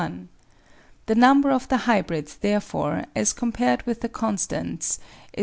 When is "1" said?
5.37-5.39